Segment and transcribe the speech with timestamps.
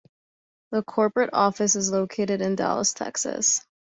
[0.71, 3.63] The corporate office is located in Dallas, Texas.